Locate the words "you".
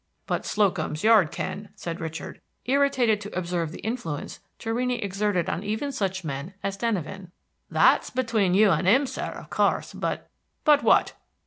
8.55-8.71